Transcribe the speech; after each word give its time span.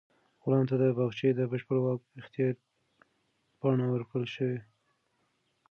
غلام 0.43 0.63
ته 0.69 0.75
د 0.81 0.83
باغچې 0.97 1.29
د 1.35 1.41
بشپړ 1.51 1.77
واک 1.81 2.01
اختیار 2.21 2.53
پاڼه 3.59 3.85
ورکړل 3.89 4.25
شوه. 4.35 4.57